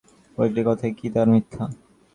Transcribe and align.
প্রতিটি 0.37 0.61
কথাই 0.67 0.91
কি 0.99 1.07
তার 1.13 1.27
মিথ্যা? 1.33 1.63